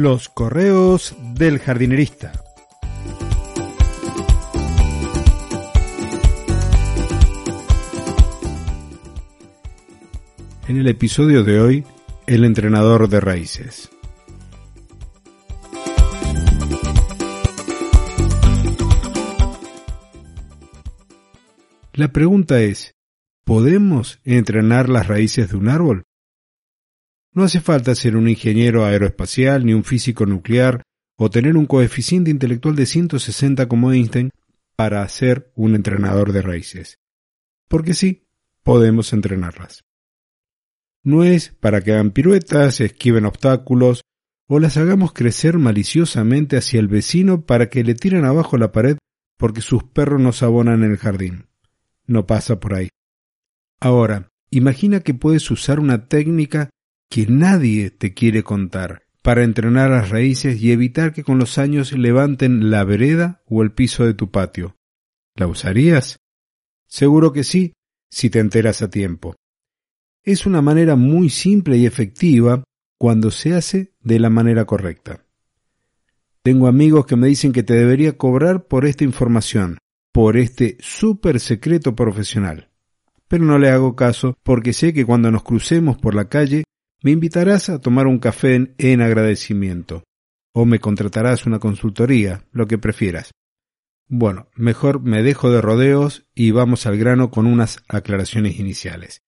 [0.00, 2.30] Los correos del jardinerista.
[10.68, 11.84] En el episodio de hoy,
[12.28, 13.90] el entrenador de raíces.
[21.92, 22.94] La pregunta es,
[23.44, 26.07] ¿podemos entrenar las raíces de un árbol?
[27.38, 30.82] No hace falta ser un ingeniero aeroespacial, ni un físico nuclear,
[31.16, 34.30] o tener un coeficiente intelectual de 160 como Einstein
[34.74, 36.98] para ser un entrenador de raíces.
[37.68, 38.26] Porque sí,
[38.64, 39.84] podemos entrenarlas.
[41.04, 44.02] No es para que hagan piruetas, esquiven obstáculos,
[44.48, 48.98] o las hagamos crecer maliciosamente hacia el vecino para que le tiren abajo la pared
[49.36, 51.46] porque sus perros nos abonan en el jardín
[52.08, 52.88] no pasa por ahí.
[53.78, 56.70] Ahora, imagina que puedes usar una técnica
[57.08, 61.92] que nadie te quiere contar para entrenar las raíces y evitar que con los años
[61.92, 64.76] levanten la vereda o el piso de tu patio.
[65.34, 66.18] ¿La usarías?
[66.86, 67.74] Seguro que sí,
[68.10, 69.36] si te enteras a tiempo.
[70.22, 72.64] Es una manera muy simple y efectiva
[72.98, 75.24] cuando se hace de la manera correcta.
[76.42, 79.78] Tengo amigos que me dicen que te debería cobrar por esta información,
[80.12, 82.70] por este súper secreto profesional.
[83.28, 86.64] Pero no le hago caso porque sé que cuando nos crucemos por la calle
[87.02, 90.04] me invitarás a tomar un café en, agradecimiento
[90.52, 93.30] o me contratarás una consultoría, lo que prefieras.
[94.08, 99.20] Bueno, mejor me dejo de rodeos y vamos al grano con unas aclaraciones iniciales.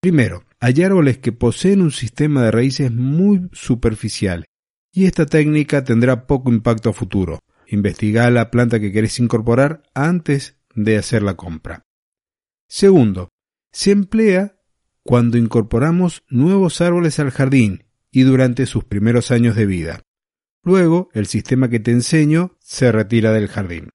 [0.00, 4.44] Primero, hay árboles que poseen un sistema de raíces muy superficial
[4.92, 7.40] y esta técnica tendrá poco impacto a futuro,
[7.72, 11.86] Investiga la planta que querés incorporar antes de hacer la compra.
[12.68, 13.30] Segundo,
[13.72, 14.56] se emplea
[15.04, 20.02] cuando incorporamos nuevos árboles al jardín y durante sus primeros años de vida.
[20.62, 23.90] Luego, el sistema que te enseño se retira del jardín.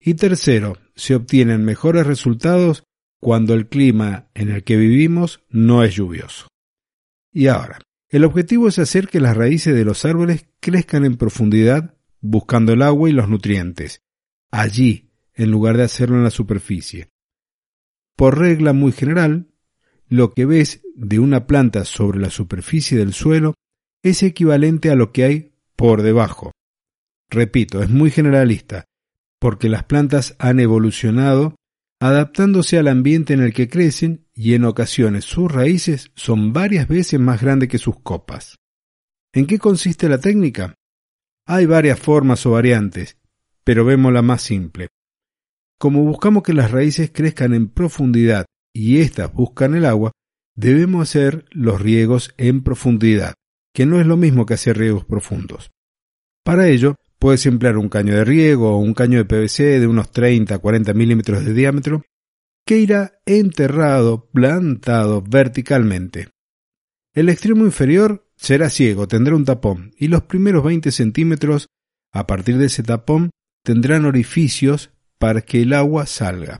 [0.00, 2.84] Y tercero, se obtienen mejores resultados
[3.20, 6.46] cuando el clima en el que vivimos no es lluvioso.
[7.32, 11.94] Y ahora, el objetivo es hacer que las raíces de los árboles crezcan en profundidad
[12.20, 14.02] buscando el agua y los nutrientes,
[14.50, 17.10] allí, en lugar de hacerlo en la superficie.
[18.16, 19.48] Por regla muy general,
[20.08, 23.54] lo que ves de una planta sobre la superficie del suelo
[24.02, 26.52] es equivalente a lo que hay por debajo.
[27.30, 28.86] Repito, es muy generalista,
[29.38, 31.56] porque las plantas han evolucionado
[32.00, 37.18] adaptándose al ambiente en el que crecen y en ocasiones sus raíces son varias veces
[37.18, 38.56] más grandes que sus copas.
[39.32, 40.74] ¿En qué consiste la técnica?
[41.46, 43.16] Hay varias formas o variantes,
[43.64, 44.88] pero vemos la más simple.
[45.78, 50.12] Como buscamos que las raíces crezcan en profundidad y éstas buscan el agua,
[50.56, 53.34] debemos hacer los riegos en profundidad,
[53.72, 55.70] que no es lo mismo que hacer riegos profundos.
[56.44, 60.12] Para ello, puedes emplear un caño de riego o un caño de PVC de unos
[60.12, 62.02] 30-40 milímetros de diámetro,
[62.66, 66.28] que irá enterrado, plantado verticalmente.
[67.14, 71.68] El extremo inferior será ciego, tendrá un tapón, y los primeros 20 centímetros,
[72.12, 73.30] a partir de ese tapón,
[73.64, 76.58] tendrán orificios para que el agua salga.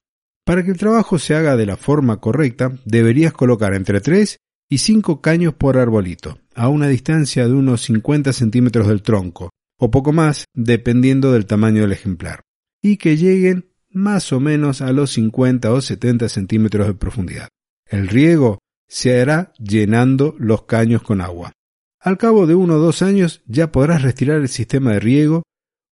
[0.49, 4.39] Para que el trabajo se haga de la forma correcta, deberías colocar entre 3
[4.71, 9.91] y 5 caños por arbolito, a una distancia de unos 50 centímetros del tronco, o
[9.91, 12.45] poco más, dependiendo del tamaño del ejemplar,
[12.81, 17.49] y que lleguen más o menos a los 50 o 70 centímetros de profundidad.
[17.85, 21.53] El riego se hará llenando los caños con agua.
[22.01, 25.43] Al cabo de uno o dos años ya podrás retirar el sistema de riego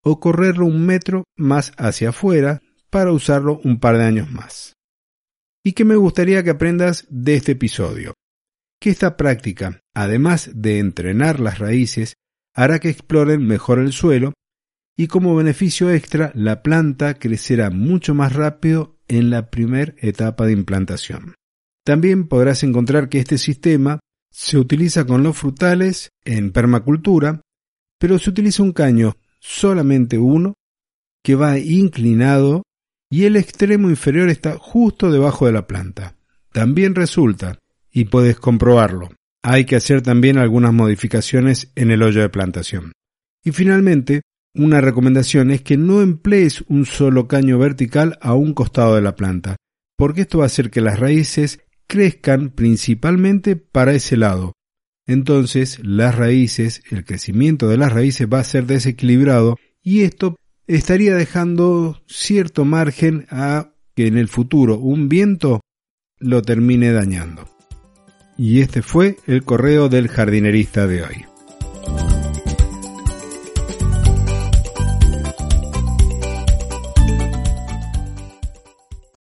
[0.03, 4.75] o correrlo un metro más hacia afuera para usarlo un par de años más.
[5.65, 8.15] ¿Y qué me gustaría que aprendas de este episodio?
[8.81, 12.15] Que esta práctica, además de entrenar las raíces,
[12.55, 14.33] hará que exploren mejor el suelo
[14.97, 20.53] y como beneficio extra la planta crecerá mucho más rápido en la primera etapa de
[20.53, 21.35] implantación.
[21.85, 24.01] También podrás encontrar que este sistema
[24.31, 27.43] se utiliza con los frutales en permacultura,
[27.99, 30.55] pero se utiliza un caño, solamente uno,
[31.23, 32.63] que va inclinado
[33.09, 36.17] y el extremo inferior está justo debajo de la planta.
[36.53, 37.59] También resulta,
[37.91, 39.11] y puedes comprobarlo,
[39.43, 42.93] hay que hacer también algunas modificaciones en el hoyo de plantación.
[43.45, 44.23] Y finalmente,
[44.55, 49.15] una recomendación es que no emplees un solo caño vertical a un costado de la
[49.15, 49.57] planta,
[49.97, 54.55] porque esto va a hacer que las raíces crezcan principalmente para ese lado.
[55.07, 60.37] Entonces las raíces, el crecimiento de las raíces va a ser desequilibrado y esto
[60.67, 65.61] estaría dejando cierto margen a que en el futuro un viento
[66.19, 67.49] lo termine dañando.
[68.39, 71.36] Y este fue el correo del jardinerista de hoy.